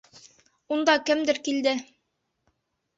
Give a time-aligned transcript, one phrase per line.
[0.77, 1.77] Унда кемдер килде!